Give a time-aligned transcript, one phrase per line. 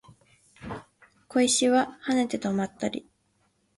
[1.27, 3.07] 小石は跳ねて止まったり